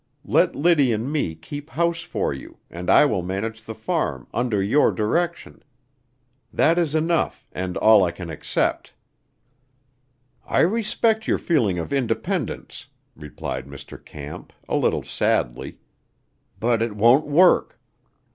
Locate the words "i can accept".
8.03-8.93